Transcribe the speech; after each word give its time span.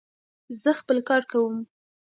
زه 0.61 0.71
خپل 0.79 0.97
کار 1.09 1.21
کوم. 1.31 1.55